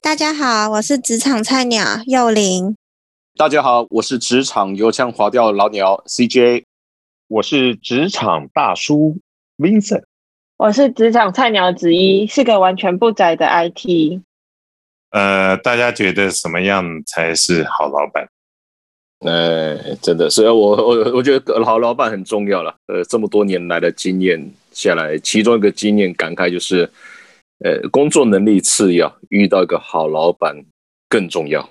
[0.00, 2.76] 大家好，我是职场菜鸟幼玲。
[3.36, 6.62] 大家好，我是职场油腔滑调老鸟 CJ。
[7.26, 9.18] 我是职场大叔
[9.58, 10.04] Vincent。
[10.56, 14.20] 我是职场菜鸟子一，是个完全不宅的 IT。
[15.10, 18.28] 呃，大家觉得什么样才是好老板？
[19.20, 22.74] 呃，真的是我我我觉得好老板很重要了。
[22.86, 26.88] 呃，这么多年来的经验下来，其中一个经验感慨就是，
[27.64, 30.64] 呃，工作能力次要，遇到一个好老板
[31.08, 31.68] 更重要。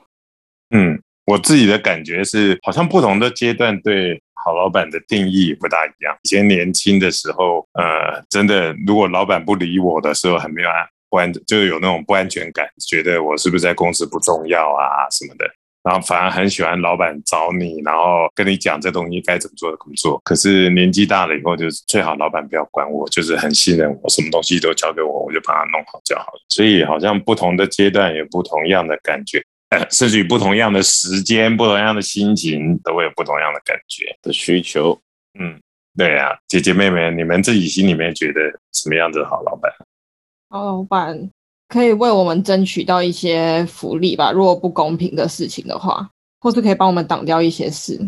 [0.71, 6.17] 嗯，我自己的感觉是，好像不同的阶段对好老板的定义不大一样。
[6.23, 15.49] 以前年轻的时候，呃，真的如果老板不理我的时候，很没有安不安，就是有那种不安全感，觉得我是不是在公司不重要啊什么的。
[15.87, 20.19] 然后反而很喜欢老板找你，然后跟你讲这东西该怎么做的工作。
[20.25, 26.41] 可是年纪大了以后，就是最好老板不要管我，就是很信任我，什么东西都交给我，我就把它弄好就好了。
[26.49, 29.41] 所以好像不同的阶段有不同样的感觉，
[29.89, 34.99] 甚至于不同样的时间、不同样的心情，都会有不同样的感觉的需求。
[35.39, 35.57] 嗯，
[35.97, 38.41] 对啊，姐姐妹妹，你们自己心里面觉得
[38.73, 39.71] 什么样子的好老板？
[40.49, 41.31] 好老板。
[41.67, 44.31] 可以为我们争取到一些福利吧。
[44.31, 46.09] 如果不公平的事情的话，
[46.39, 47.99] 或是可以帮我们挡掉一些事，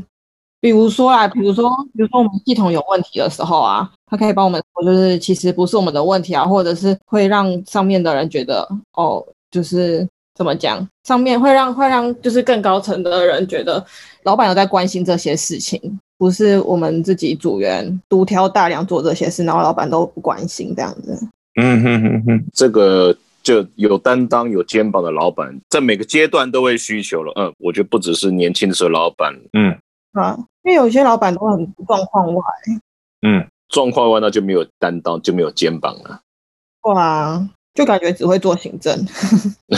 [0.62, 13.84] 比如说啊，比如说，比如说我们系统有问题的时候啊，他可以帮我们说，就是其实不是我们的问题啊，或者是会让上面的人觉得，哦，就是怎么讲，上面会让会让就是更高层的人觉得，
[14.24, 21.20] 老板有在关心这些事情，不是我们自己组员独挑大梁做这些事，然后老板都不关心这样子。
[21.60, 23.14] 嗯哼哼哼，这个。
[23.42, 27.34] 就有担当、有肩膀的老板，在每个阶段都会需求了。
[27.36, 29.78] 嗯，我觉得不只是年轻的时候，老板，嗯
[30.14, 32.44] 啊，因为有些老板都很状况外，
[33.22, 36.22] 嗯，状况外那就没有担当，就没有肩膀了。
[36.84, 38.98] 哇，就感觉只会做行政，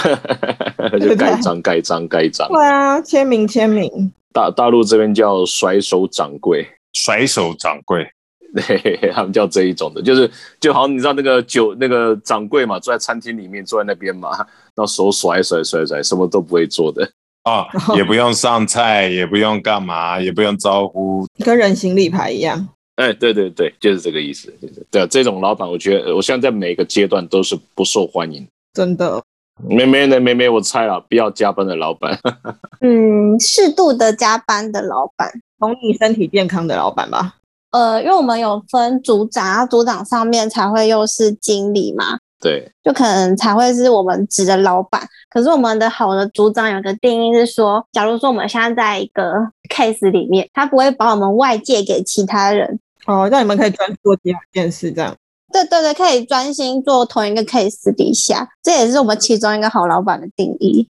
[1.00, 2.48] 就盖章、盖章、盖章。
[2.50, 4.12] 对啊，签名、签名。
[4.34, 8.10] 大大陆这边叫甩手掌柜，甩手掌柜。
[8.56, 10.30] 对他们叫这一种的，就是
[10.60, 17.10] 就好像你知道那个酒那个掌柜嘛，坐在餐厅里面坐在那边嘛，然后手甩甩甩甩，什么都不会做的
[17.44, 22.68] 啊，也不用上菜，也不用干嘛，也不用招呼，跟人形立牌一样。
[22.98, 24.54] 哎，对对对，就是这个意思。
[24.92, 28.46] 对，这种老板，我觉得我现在在每个阶段都是不受欢迎。
[28.74, 29.24] 真的，
[29.68, 30.20] 没没呢？
[30.20, 32.20] 没没，我猜了，不要加班的老板。
[32.82, 37.36] 嗯，适度的加班的老板，同你身体健康的老板吧。
[37.72, 45.02] 呃，因为我们有分组长，组长上面才会又是经理嘛，对，就可能才会是我们指的老板。
[45.30, 49.34] 可是我们的好的组长有个定义是说，假如说我们现在在一个
[49.74, 55.16] case 里面，他不会把我们外借给其他人，哦，让你们可以专做第二件事，这样。
[55.54, 60.90] 对对对，可以专心做同一个 case 底下，这也是我们其中一个好老板的定义。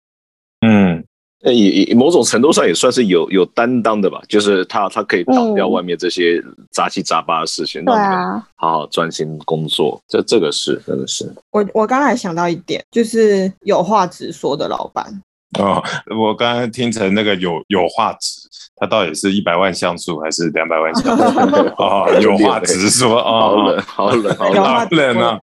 [0.61, 1.05] 嗯。
[1.49, 11.33] 呃，也某种程度上也算是有有担当的吧，就是他他可以挡掉外面这些杂七杂八的事情，对啊，好好专心工作，这这个是真的是。
[11.51, 15.05] 我我刚才想到一点，就是有话直说的老板。
[15.59, 15.83] 哦，
[16.15, 21.25] 我刚刚听成那个有有话直，他到底是一百万像素还是两百万像素？
[21.83, 25.41] 哦，有话直说哦，好冷，好冷，好冷啊！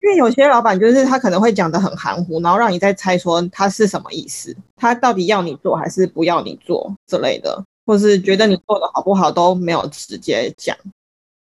[0.00, 10.74] 因为有些老板就是他可能会讲的很含糊，然后让你再猜说他是什么意思，他到底要你做还是不要你做之类的，或是觉得你做的好不好都没有直接讲。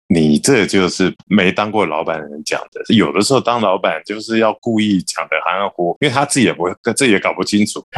[0.08, 7.82] 你这就是没当过老板的人讲的，有的时候当老板就是要故意讲的含糊，因为他自己也不会，自己也搞不清楚。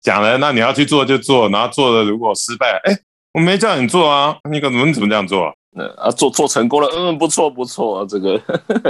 [0.00, 2.96] 讲了，那你要去做就做，然后做了如果失败，哎，
[3.32, 5.52] 我没叫你做啊，你可能怎么这样做？
[5.76, 8.40] 嗯啊，做做成功了，嗯，不错不错，这个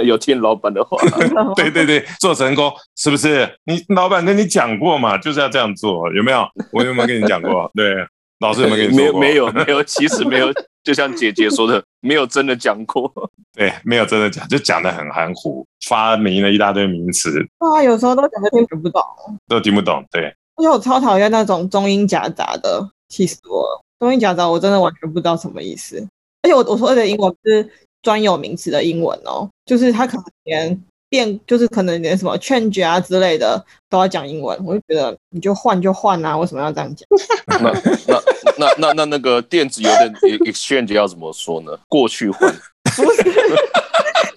[0.04, 0.96] 有听老板的话，
[1.56, 3.48] 对对对，做成功是不是？
[3.64, 6.46] 你老板跟你讲过嘛，就是要这样做，有没有？
[6.72, 7.70] 我有没有跟你讲过？
[7.74, 7.94] 对，
[8.40, 9.20] 老师有没有跟你说过？
[9.20, 10.52] 没有没有没有，其实没有，
[10.82, 13.10] 就像姐姐说的，没有真的讲过。
[13.56, 17.40] 对，没有真的讲，就讲的很含糊，发明了一大堆名词。
[17.58, 19.02] 啊，有时候都讲的听不懂，
[19.48, 20.04] 都听不懂。
[20.10, 20.24] 对，
[20.56, 23.80] 而且我超讨厌那种中英夹杂的，气死我了！
[24.00, 26.06] 中英夹杂，我真的完全不知道什么意思。
[26.44, 27.66] 而且我我说的英文是
[28.02, 37.08] 专有名词的英文哦，就是他可能连变，就是可能连什么 change 啊之类的都要讲英文，我就觉得你就换就换啊，为什么要这样讲？
[37.62, 37.72] 那
[38.06, 38.22] 那
[38.58, 41.72] 那那那那个电子邮件 exchange 要怎么说呢？
[41.88, 42.52] 过去换？
[42.94, 43.22] 不是，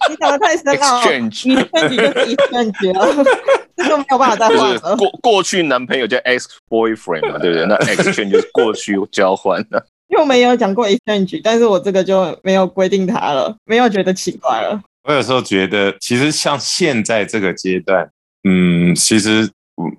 [0.08, 0.72] 你讲的太深了。
[0.72, 3.24] exchange，exchange 就是 exchange 了，
[3.76, 4.96] 这个没有办法再换了。
[4.96, 7.66] 过过去男朋友叫 ex boyfriend 嘛，对不对？
[7.66, 9.62] 那 exchange 就是过去交换
[10.08, 14.80] 又没有讲过 exchange，但是我这个就没有规定它了，没有觉得奇怪了。
[15.04, 18.10] 我有时候觉得，其实像现在这个阶段，
[18.44, 19.48] 嗯，其实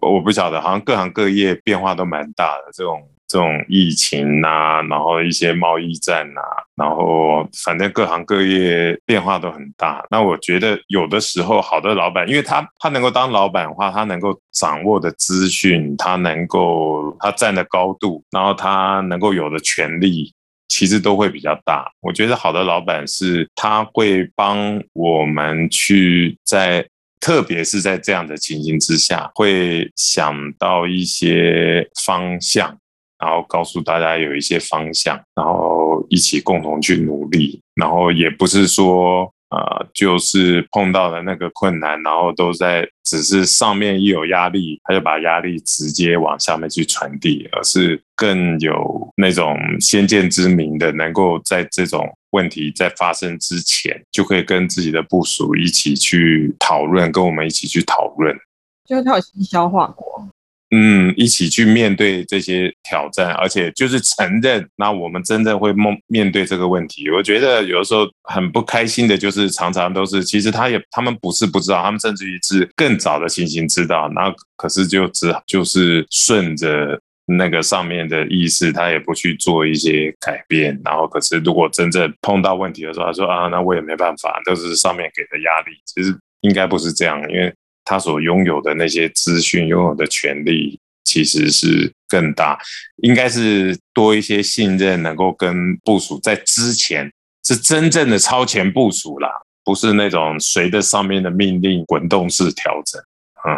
[0.02, 2.64] 我我不晓得，好像各行各业变化都蛮大的。
[2.74, 6.42] 这种这种疫情呐，然后一些贸易战呐，
[6.76, 10.04] 然后反正各行各业变化都很大。
[10.10, 20.34] 那我觉得有的时候，好的老板，因为他他能够当老板的话，他能够掌握的资讯，他能够他站的高度，然后他能够有的权利，
[20.68, 21.92] 其实都会比较大。
[22.02, 26.86] 我觉得好的老板是他会帮我们去在。
[27.22, 32.78] 特别是在这样的情形之下，会想到一些方向，
[33.20, 39.32] 然后告诉大家有一些方向，然后一起共同去努力，然后也不是说。
[39.52, 58.38] 呃，就是碰到了那个困难，然后都在只是上面一有压力，他就把压力直接往下面去传递，而是更有那种先见之明的，能够在这种问题在发生之前，就可以跟自己的部署一起去讨论，跟我们一起去讨论，
[58.86, 60.30] 就是他有先消化过。
[60.72, 67.10] 嗯，一起去面对这些挑战，而且就是承认，那我们真正会面面对这个问题。
[67.10, 80.80] 我觉得有的时候很不开心的，就是常常都是，其实他也他们不是不知道，他们甚至于是更早的情形知道，那可是就只就是顺着那个上面的意思，他也不去做一些改变。
[80.86, 85.76] 然后可是如果真正碰到问题的时候，他说啊，那我也没办法，都是上面给的压力。
[85.84, 87.52] 其实应该不是这样，因为。
[87.90, 92.56] 他所拥有的那些资讯、拥有的权利，其实是更大，
[92.98, 97.12] 应该是多一些信任，能够跟部署在之前
[97.44, 99.28] 是真正的超前部署啦，
[99.64, 103.02] 不是那种随着上面的命令滚动式调整。
[103.48, 103.58] 嗯，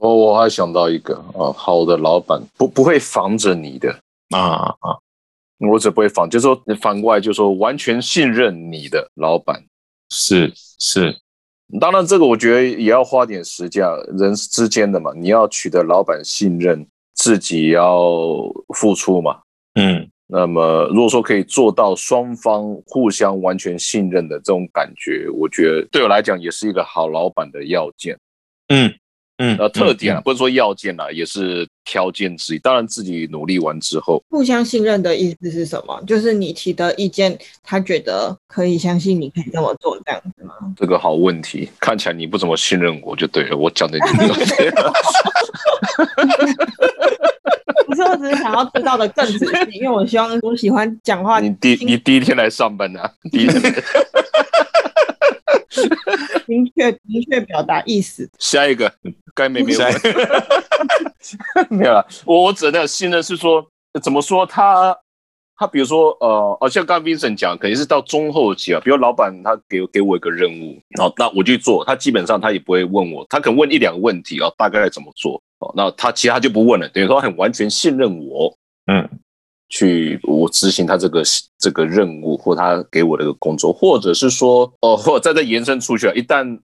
[0.00, 3.90] 哦我还想到一个啊，好的老板不不会防着你的
[4.36, 5.00] 啊啊，
[5.70, 9.64] 我只不会防，就说反过来就说完全信任你的老板，
[10.10, 11.23] 是是。
[11.80, 13.84] 当然，这个我觉得也要花点时间，
[14.16, 18.08] 人之间的嘛，你要取得老板信任，自己要
[18.74, 19.40] 付出嘛。
[19.74, 28.16] 嗯，那么如果说可以做到双方互相完全信任的这种感觉，我觉得对我来讲也是一个好老板的要件。
[28.68, 28.92] 嗯。
[29.38, 32.58] 嗯，呃，特点啊，不是说要件啦，也是条件之一。
[32.60, 36.00] 当然，自己努力完之后，互相信任的意思是什么？
[36.06, 40.54] 就是你提的意见，他觉得可以相信你可以这么做，这样子吗？
[40.76, 43.56] 这个好问题，看起来你不怎么信任我，就对了。
[43.56, 44.44] 我讲的你不不
[47.94, 51.40] 是，我只是想要知道的更仔细，因为我希望我喜欢讲话。
[51.40, 53.12] 你第你第一天来上班啊？
[53.32, 53.74] 第一天。
[56.46, 58.30] 明确明确表达意思。
[58.38, 58.92] 下一个
[59.34, 59.80] 该没没有
[61.68, 62.06] 没有了。
[62.24, 63.66] 我我指的信任是说，
[64.02, 64.96] 怎么说他
[65.56, 68.80] 他比如说呃，哦像刚刚 Vincent 讲，肯定是到中后期啊。
[68.84, 79.08] 比如老板他给给我一个任务，然后那我去做，他基本上他也不会问我，他可能问一两个问题哦，大概怎么做哦，那他其他就不问了，等于说很完全信任我，嗯。
[79.70, 81.22] 去我执行他这个
[81.58, 86.12] 这个任务，或他给我的一个工作，或者是说哦，或再再延伸出去啊。
[86.14, 86.60] 一旦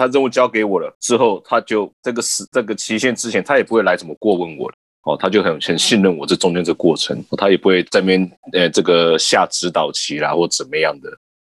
[0.00, 4.74] 他任务交给我了之后，他就这个时这个期限之前，他也不会来怎么过问我了。
[5.02, 11.10] 哦，他就很很信任我这中间这过程，他也不会在边呃这个下指导棋啦，或怎么样的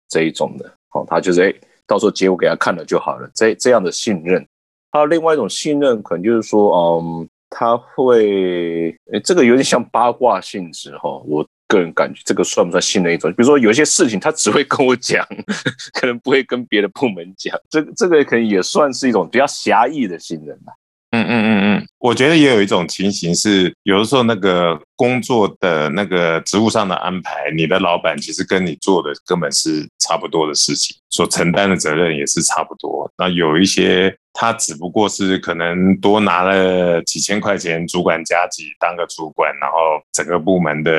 [0.07, 0.71] 这一种的。
[0.93, 1.53] 哦，他就是哎，
[1.87, 3.27] 到时候结果给他看了就好了。
[3.33, 4.45] 这这样的信任，
[4.91, 7.27] 还有另外一种信任，可能就是说，嗯。
[7.57, 11.21] 他会，诶，这个有点像八卦性质哈。
[11.25, 13.31] 我个人感觉，这个算不算信任一种？
[13.31, 15.25] 比如说，有些事情他只会跟我讲，
[15.93, 17.57] 可能不会跟别的部门讲。
[17.69, 20.73] 这这个可能也算是一种比较狭义的信任吧。
[21.11, 33.11] 嗯嗯嗯嗯，我觉得也有一种情形是，有的时候那个工作的那个职务上的安排，你的老板其实跟你做的根本是差不多的事情，所承担的责任也是差不多。
[33.17, 34.15] 那有一些。
[34.37, 39.77] 他只不过是可能多拿了几千块钱，主管加级当个主管，然后
[40.11, 40.91] 整个部门的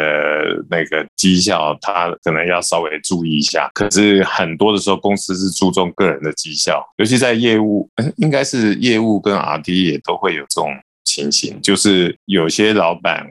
[0.70, 3.68] 那个绩效，他可能要稍微注意一下。
[3.75, 7.86] 可是很多的时候，公司是注重个人的绩效，尤其在业务，
[8.16, 10.75] 应该是业务跟 R D 也都会有这种
[11.16, 13.26] 情形，就是有些老板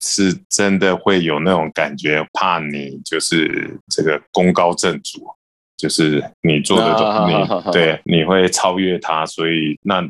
[0.00, 5.26] 是真的会有那种感觉，怕你就是这个功高震主。
[5.78, 10.06] 就是你做的，你对你会超越他，所以那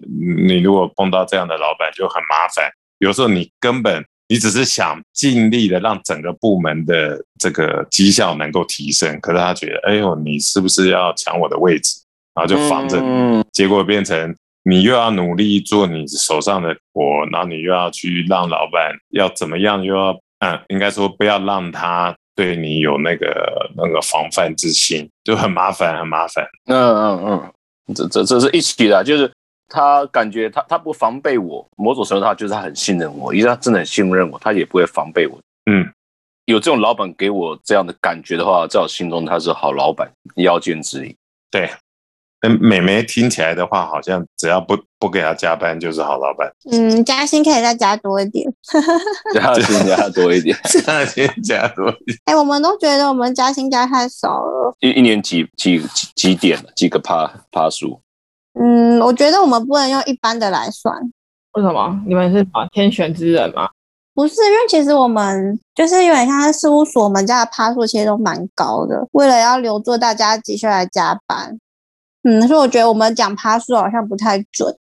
[0.47, 2.69] 你如果碰到这样的老板就很麻烦。
[2.99, 12.01] 有时候你根本你只是想尽力的让整个部门的这个绩效能够提升，可是他觉得，哎呦，你是不是要抢我的位置？
[12.35, 22.15] 然后就防着你，结果变成你又要努力做你手上的活，然后你又要去让老板要怎么样，又要嗯，应该说不要让他。
[22.37, 26.43] 对你有那个那个防范之心，就很麻烦，很麻烦。
[26.67, 29.31] 嗯嗯嗯，这这这是一起的，就是
[29.69, 35.39] 他感觉他他不防备我，某种程度他就是他很信任我，因为他真的很信任我，他也不会防备我。
[35.71, 35.87] 嗯，
[36.47, 41.15] 有这种老板给我这样的感觉的话，在我心中他是好老板，腰间之力。
[41.51, 41.69] 对。
[42.43, 46.51] 嗯，美眉听起来的话，好像只要不不给她加班就是好老板。
[46.73, 48.51] 嗯，加薪可以再加多一点，
[49.35, 52.19] 加薪加多一点， 加薪加多一点。
[52.25, 54.75] 哎、我们都觉得我们加薪加太少了。
[54.81, 58.01] 一一年几几几几点几个趴趴数？
[58.59, 60.95] 嗯，我觉得我们不能用一般的来算，
[61.53, 62.01] 为什么？
[62.07, 63.69] 你们是什么天选之人吗？
[64.15, 71.59] 不是因为其实我们就是有点像是事务所，我们家的趴数其实都蛮高的，为了要留住大家继续来加班。
[72.23, 74.77] 嗯，所以我觉得我们讲趴数好像不太准。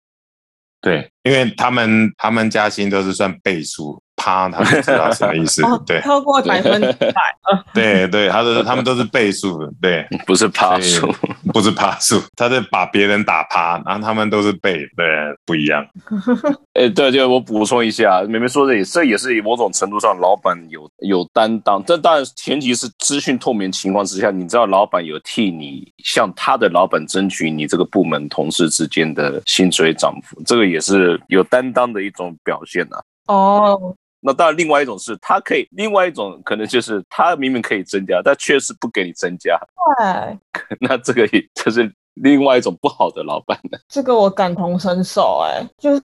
[0.83, 5.65] 对，因为他们他们加薪都是算倍数，趴他们知道什么意思。
[5.65, 6.01] 哦，对。
[6.03, 7.13] 超过百分之百，
[7.51, 11.11] 呃，对对，他都是他们都是倍数的，对，不是趴数，
[11.53, 15.07] 不是趴数， 他是把别人打趴，然后他们都是倍，对，
[15.47, 15.87] 不一样。
[16.75, 32.97] 哎，对对，我补充一下，妹妹说的也，这也是某种程度上老板有有担当，这当然前提是资讯透明情况之下，你知道老板有替你向他的老板争取你这个部门同事之间的薪水涨幅，这个也是有担当的一种表现呐、
[33.27, 39.59] 哦，那当然，另外一种是他可以，另外一种可能就是他明明可以增加，但确实不给你增加，
[39.99, 40.39] 对，
[40.81, 43.79] 那这个也这是另外一种不好的老板呢。
[43.89, 46.03] 这个我感同身受，哎，就是。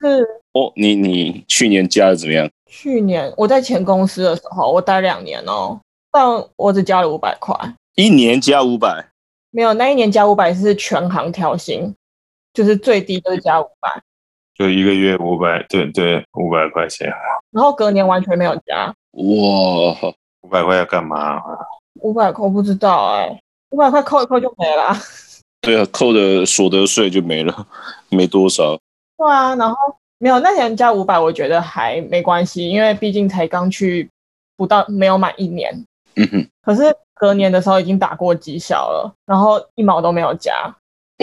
[0.53, 2.49] 哦，你你去年加的怎么样？
[2.67, 5.81] 去年我在前公司的时候，我待两年哦，
[6.13, 7.57] 但我只加了五百块，
[7.97, 9.05] 一年加五百，
[9.51, 11.93] 没有那一年加五百是全行调薪，
[12.53, 14.01] 就是最低都是加五百，
[14.55, 17.13] 就一个月五百，对对，五百块钱，
[17.51, 21.43] 然后隔年完全没有加哇，五百块要干嘛？
[22.01, 24.97] 五百块，我不知道哎，五百块扣一扣就没了。
[25.61, 27.67] 对啊，扣的所得税就没了，
[28.11, 28.79] 没多少。
[29.17, 29.77] 对啊，然后
[30.19, 34.09] 没有那年加五百，我觉得还没关系，因为毕竟才刚去
[34.57, 35.73] 不到没有满一年。
[36.17, 40.53] 嗯哼，可是隔年的时候已经打过绩效了，然后一毛都没有加，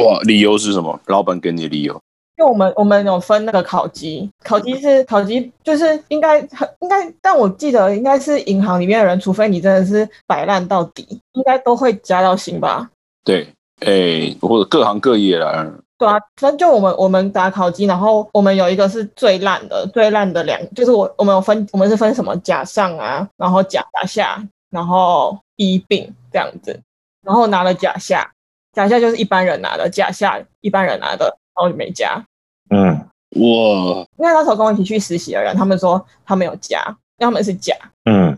[0.03, 0.99] 哇，理由是什么？
[1.05, 2.01] 老板给你的理由？
[2.37, 12.89] 因为我们我们有分那个烤鸡，烤鸡是烤鸡，就是应该很应该，但我记得应该是银行里面的人，除非你真的是摆烂到底，应该都会加到薪吧？
[13.23, 13.47] 对，
[13.81, 15.71] 哎，或者各行各业啦。
[15.97, 26.79] 对啊，反正就我们我们打烤鸡，然后我们有一个是最烂的，最烂的两，就是我我们有分，我们是分什么甲上啊，然后甲下，然后一丙这样子，
[27.23, 28.31] 然后拿了甲下，
[28.73, 32.23] 甲下就是一般人拿的，甲下一般人拿的，然后就没加。
[32.69, 36.79] 嗯，哇，因为那时候跟我一起去实习的人，他们说他们有加，
[37.17, 38.37] 因为他们是假，嗯，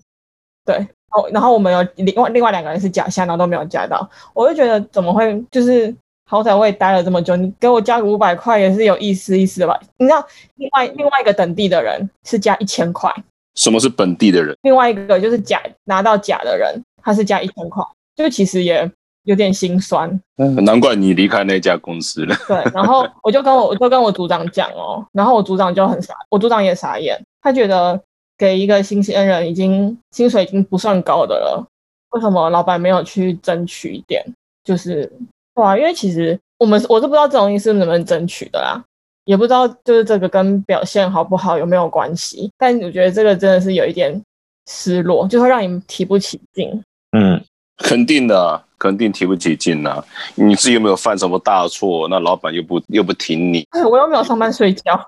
[0.66, 5.96] 对，然后然后我们有另外另外两个人是假下，然后都没有加到，我就觉得怎么会就是。
[6.26, 9.78] 好歹我也待了这么久，你给我加个五百块也是有意思意思的吧？
[9.98, 13.14] 你知道，另外另外一个等地的人是加一千块，
[13.56, 14.58] 什么是本地的人？
[14.62, 17.84] 另外一个就是假拿到假的人，他是加一千块，
[18.16, 18.90] 就其实也
[19.24, 20.10] 有点心酸。
[20.38, 22.36] 嗯难怪你离开那家公司了。
[22.48, 28.00] 对，然后我就跟我我就跟我组长讲哦，然后我组长就很傻，我组长也傻眼，他觉得
[28.38, 31.66] 给一个新鲜人已经薪水已经不算高的了，
[32.12, 34.24] 为什么老板没有去争取一点？
[34.64, 35.12] 就是
[35.56, 38.84] 哇啊，因为其实我们我是不知道这种意思能不能争取的啦，
[39.26, 44.22] 也不知道就是这个跟表现好不好有没有关系，但我觉得这个真的是有一点
[44.70, 46.82] 失落，就会让你提不起劲。
[47.12, 47.44] 嗯，
[47.84, 50.04] 肯定的啊，肯定提不起劲啊！
[50.36, 52.08] 你自己有没有犯什么大错？
[52.08, 55.00] 那老板又不又不挺你， 我又没有上班睡觉，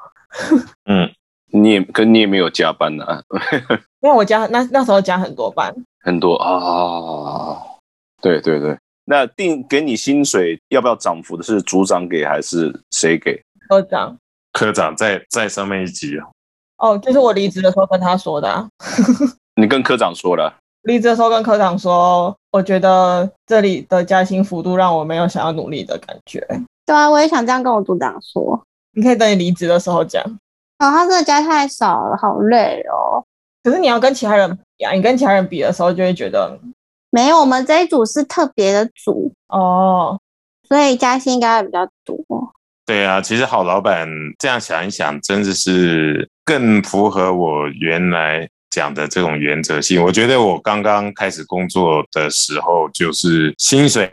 [0.86, 1.10] 嗯
[1.52, 3.06] 你也跟你也没有加班呢、
[4.04, 7.58] 因为我加那那时候加很多班，很多啊。
[8.22, 13.42] 对对对，那定给你薪水要不要涨幅的是组长给还是谁给？
[13.70, 14.18] 科长。
[14.52, 16.28] 科长在在上面一级啊，
[16.78, 18.68] 哦，就是我离职的时候跟他说的、啊。
[19.56, 20.54] 你跟科长说了，
[20.86, 26.40] 离职的时候跟科长说，我觉得这里的加薪幅度让我没有想要努力的感觉。
[26.86, 28.60] 对啊，我也想这样跟我组长说。
[28.94, 30.24] 你可以等你离职的时候讲。
[30.78, 33.24] 哦，他真的加太少了，好累哦。
[33.64, 36.60] 可是你要跟其他人比啊，你跟其他人比的时候就会觉得，
[37.10, 40.20] 没有，我们这一组是特别的组，哦，
[40.68, 42.18] 所以加薪应该会比较多。
[42.86, 50.04] 对啊，其实好老板这样想一想，真的是更符合我原来讲的这种原则性。
[50.04, 54.10] 我觉得我刚刚开始工作的时候，就是薪水，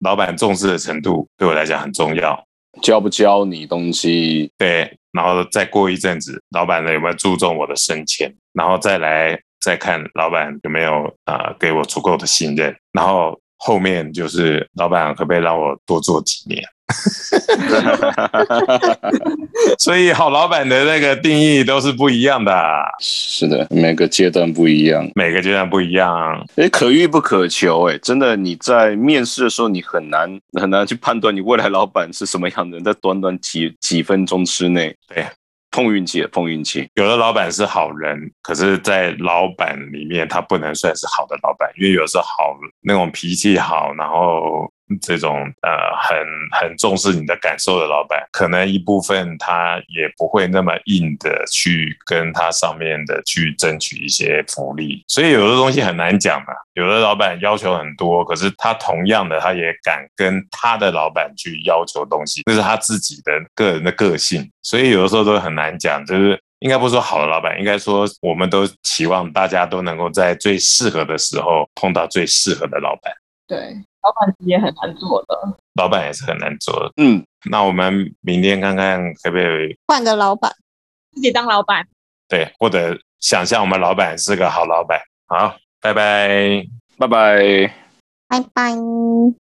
[0.00, 2.42] 老板重视的程度对我来讲很重要。
[2.80, 4.50] 教不教你东西？
[4.56, 16.64] 对，然后再过一阵子，老板呢有没有注重我的升迁，然后再来再看老板有没有啊、呃给我足够的信任，然后后面就是老板可不可以让我多做几年？
[19.78, 22.52] 所以好老板的那个定义都是不一样的，
[23.00, 26.44] 是的，每个阶段不一样，每个阶段不一样。
[26.56, 35.26] 哎，可遇不可求，哎，真的，你在面试的时候，你很难很难去判断你未来老板是什么样的人，在短短几几分钟之内，对，
[35.70, 36.88] 碰运气，碰运气。
[36.94, 44.70] 有的老板是好人，可是，在老板里面，他不能算是好的老板，因为有时候好那种脾气好，然后。
[45.00, 45.70] 这种呃
[46.02, 46.18] 很
[46.60, 56.46] 很重视你的感受的老板，可能一部分他也不会那么硬的去跟他上面的去争取一些福利，所以有的东西很难讲嘛。
[56.74, 66.04] 有的老板要求很多，可是他同样的他也敢跟他的老板去要求东西，那是他自己的个人的个性，所以有的时候都很难讲。
[66.06, 73.12] 就是应该不说好的老板，应该说我们都期望大家都能够在最适合的时候碰到最适合的老板。
[73.48, 73.58] 对。
[74.08, 76.92] 老板也很难做的，老板也是很难做的。
[76.96, 80.50] 嗯，那我们明天看看可不可以换个老板，
[81.12, 81.86] 自己当老板。
[82.26, 84.98] 对，或者想象我们老板是个好老板。
[85.26, 86.64] 好，拜拜，
[86.96, 87.74] 拜拜，
[88.28, 89.47] 拜拜。